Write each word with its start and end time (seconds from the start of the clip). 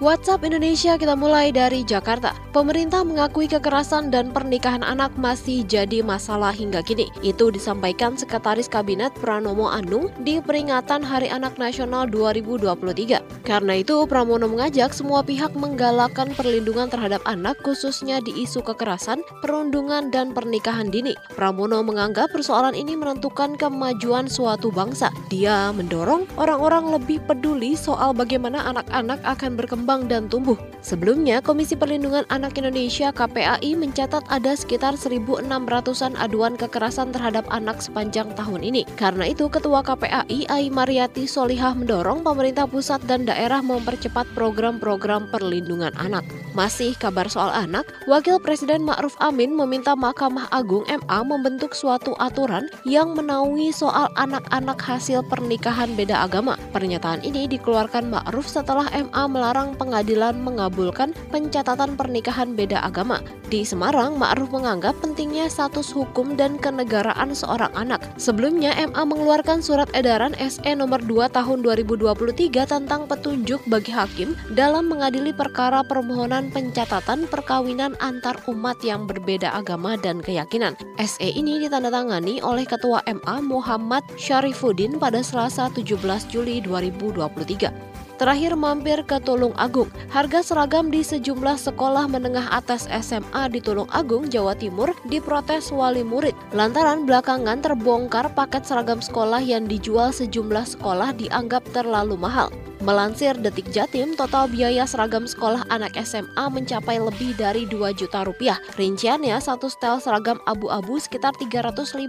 WhatsApp 0.00 0.48
Indonesia 0.48 0.96
kita 0.96 1.12
mulai 1.12 1.52
dari 1.52 1.84
Jakarta. 1.84 2.32
Pemerintah 2.56 3.04
mengakui 3.04 3.44
kekerasan 3.44 4.08
dan 4.08 4.32
pernikahan 4.32 4.80
anak 4.80 5.12
masih 5.20 5.60
jadi 5.68 6.00
masalah 6.00 6.56
hingga 6.56 6.80
kini. 6.80 7.12
Itu 7.20 7.52
disampaikan 7.52 8.16
Sekretaris 8.16 8.64
Kabinet 8.64 9.12
Pranomo 9.20 9.68
Anung 9.68 10.08
di 10.24 10.40
peringatan 10.40 11.04
Hari 11.04 11.28
Anak 11.28 11.60
Nasional 11.60 12.08
2023. 12.08 13.44
Karena 13.44 13.76
itu, 13.76 14.08
Pramono 14.08 14.48
mengajak 14.48 14.96
semua 14.96 15.20
pihak 15.20 15.52
menggalakkan 15.52 16.32
perlindungan 16.32 16.88
terhadap 16.88 17.20
anak 17.28 17.60
khususnya 17.60 18.24
di 18.24 18.32
isu 18.40 18.64
kekerasan, 18.64 19.20
perundungan, 19.44 20.08
dan 20.08 20.32
pernikahan 20.32 20.88
dini. 20.88 21.12
Pramono 21.36 21.84
menganggap 21.84 22.32
persoalan 22.32 22.72
ini 22.72 22.96
menentukan 22.96 23.52
kemajuan 23.60 24.32
suatu 24.32 24.72
bangsa. 24.72 25.12
Dia 25.28 25.76
mendorong 25.76 26.24
orang-orang 26.40 26.88
lebih 26.88 27.20
peduli 27.28 27.76
soal 27.76 28.16
bagaimana 28.16 28.64
anak-anak 28.64 29.20
akan 29.28 29.60
berkembang 29.60 29.89
berkembang 29.90 30.06
dan 30.06 30.30
tumbuh. 30.30 30.54
Sebelumnya, 30.80 31.42
Komisi 31.42 31.76
Perlindungan 31.76 32.24
Anak 32.32 32.56
Indonesia 32.56 33.12
KPAI 33.12 33.76
mencatat 33.76 34.24
ada 34.32 34.56
sekitar 34.56 34.96
1.600-an 34.96 36.16
aduan 36.16 36.56
kekerasan 36.56 37.12
terhadap 37.12 37.44
anak 37.52 37.82
sepanjang 37.84 38.32
tahun 38.38 38.64
ini. 38.64 38.86
Karena 38.96 39.28
itu, 39.28 39.50
Ketua 39.50 39.84
KPAI 39.84 40.48
Ai 40.48 40.72
Mariati 40.72 41.26
Solihah 41.26 41.76
mendorong 41.76 42.24
pemerintah 42.24 42.64
pusat 42.64 43.02
dan 43.04 43.28
daerah 43.28 43.60
mempercepat 43.60 44.24
program-program 44.32 45.28
perlindungan 45.28 45.92
anak. 46.00 46.24
Masih 46.56 46.96
kabar 46.96 47.28
soal 47.28 47.52
anak, 47.52 47.86
Wakil 48.08 48.40
Presiden 48.40 48.82
Ma'ruf 48.82 49.14
Amin 49.20 49.52
meminta 49.52 49.92
Mahkamah 49.94 50.48
Agung 50.50 50.82
MA 50.88 51.20
membentuk 51.22 51.76
suatu 51.76 52.16
aturan 52.18 52.66
yang 52.88 53.12
menaungi 53.14 53.70
soal 53.70 54.08
anak-anak 54.16 54.80
hasil 54.80 55.22
pernikahan 55.28 55.92
beda 55.92 56.24
agama. 56.24 56.56
Pernyataan 56.72 57.22
ini 57.22 57.46
dikeluarkan 57.46 58.08
Ma'ruf 58.08 58.48
setelah 58.48 58.88
MA 58.90 59.22
melarang 59.30 59.76
pengadilan 59.80 60.36
mengabulkan 60.36 61.16
pencatatan 61.32 61.96
pernikahan 61.96 62.52
beda 62.52 62.84
agama. 62.84 63.24
Di 63.48 63.64
Semarang, 63.64 64.20
Ma'ruf 64.20 64.52
menganggap 64.52 65.00
pentingnya 65.00 65.48
status 65.48 65.88
hukum 65.96 66.36
dan 66.36 66.60
kenegaraan 66.60 67.32
seorang 67.32 67.72
anak. 67.72 68.04
Sebelumnya, 68.20 68.76
MA 68.76 69.02
mengeluarkan 69.08 69.64
surat 69.64 69.88
edaran 69.96 70.36
SE 70.36 70.70
nomor 70.76 71.00
2 71.02 71.32
tahun 71.32 71.64
2023 71.64 72.68
tentang 72.68 73.08
petunjuk 73.08 73.64
bagi 73.72 73.90
hakim 73.90 74.36
dalam 74.52 74.92
mengadili 74.92 75.32
perkara 75.32 75.80
permohonan 75.80 76.52
pencatatan 76.52 77.24
perkawinan 77.26 77.96
antar 78.04 78.36
umat 78.52 78.76
yang 78.84 79.08
berbeda 79.08 79.50
agama 79.56 79.96
dan 79.96 80.20
keyakinan. 80.20 80.76
SE 81.00 81.26
ini 81.26 81.58
ditandatangani 81.64 82.44
oleh 82.44 82.68
Ketua 82.68 83.00
MA 83.08 83.36
Muhammad 83.40 84.04
Syarifuddin 84.14 85.00
pada 85.00 85.24
Selasa 85.24 85.72
17 85.72 85.96
Juli 86.28 86.60
2023. 86.62 87.99
Terakhir 88.20 88.52
mampir 88.52 89.00
ke 89.08 89.16
Tulung 89.24 89.56
Agung. 89.56 89.88
Harga 90.12 90.44
seragam 90.44 90.92
di 90.92 91.00
sejumlah 91.00 91.56
sekolah 91.56 92.04
menengah 92.04 92.52
atas 92.52 92.84
SMA 93.00 93.48
di 93.48 93.64
Tulung 93.64 93.88
Agung, 93.88 94.28
Jawa 94.28 94.52
Timur 94.52 94.92
diprotes 95.08 95.72
wali 95.72 96.04
murid. 96.04 96.36
Lantaran 96.52 97.08
belakangan 97.08 97.64
terbongkar 97.64 98.28
paket 98.36 98.68
seragam 98.68 99.00
sekolah 99.00 99.40
yang 99.40 99.64
dijual 99.64 100.12
sejumlah 100.12 100.68
sekolah 100.68 101.16
dianggap 101.16 101.64
terlalu 101.72 102.20
mahal. 102.20 102.52
Melansir 102.80 103.36
Detik 103.36 103.68
Jatim, 103.76 104.16
total 104.16 104.48
biaya 104.48 104.88
seragam 104.88 105.28
sekolah 105.28 105.68
anak 105.68 106.00
SMA 106.00 106.48
mencapai 106.48 106.96
lebih 106.96 107.36
dari 107.36 107.68
2 107.68 107.92
juta 107.92 108.24
rupiah. 108.24 108.56
Rinciannya, 108.80 109.36
satu 109.36 109.68
setel 109.68 110.00
seragam 110.00 110.40
abu-abu 110.48 110.96
sekitar 110.96 111.36
350 111.36 112.08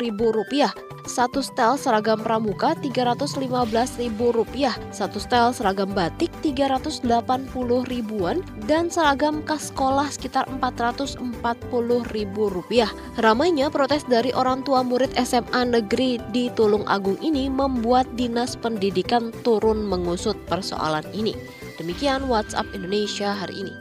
ribu 0.00 0.32
rupiah, 0.32 0.72
satu 1.04 1.44
setel 1.44 1.76
seragam 1.76 2.24
pramuka 2.24 2.72
Rp315.000, 2.80 4.72
satu 4.88 5.20
setel 5.20 5.52
seragam 5.52 5.92
batik 5.92 6.32
Rp380 6.40 7.84
ribuan, 7.86 8.40
dan 8.64 8.88
seragam 8.88 9.44
kas 9.44 9.68
sekolah 9.68 10.08
sekitar 10.08 10.48
Rp440.000. 10.58 12.88
Ramainya 13.20 13.68
protes 13.68 14.08
dari 14.08 14.32
orang 14.32 14.64
tua 14.64 14.80
murid 14.80 15.12
SMA 15.20 15.76
negeri 15.76 16.16
di 16.32 16.48
Tulung 16.56 16.88
Agung 16.88 17.20
ini 17.20 17.52
membuat 17.52 18.08
Dinas 18.16 18.56
Pendidikan 18.56 19.28
turun 19.44 19.84
mengusut 20.06 20.38
persoalan 20.46 21.02
ini. 21.10 21.34
Demikian 21.82 22.30
WhatsApp 22.30 22.70
Indonesia 22.70 23.34
hari 23.34 23.66
ini. 23.66 23.74